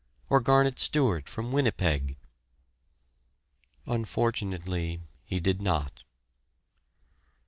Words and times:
or 0.31 0.39
Garnet 0.39 0.79
Stewart 0.79 1.29
from 1.29 1.51
Winnipeg? 1.51 2.17
Unfortunately, 3.85 4.99
he 5.27 5.39
did 5.39 5.61
not. 5.61 6.01